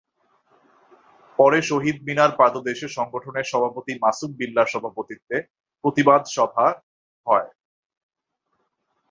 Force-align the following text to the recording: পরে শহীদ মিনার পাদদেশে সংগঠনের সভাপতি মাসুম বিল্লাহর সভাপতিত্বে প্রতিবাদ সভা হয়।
পরে 1.39 1.59
শহীদ 1.69 1.97
মিনার 2.07 2.31
পাদদেশে 2.39 2.87
সংগঠনের 2.97 3.45
সভাপতি 3.51 3.93
মাসুম 4.03 4.31
বিল্লাহর 4.39 4.71
সভাপতিত্বে 4.73 5.37
প্রতিবাদ 5.83 6.21
সভা 6.35 6.67
হয়। 7.27 7.49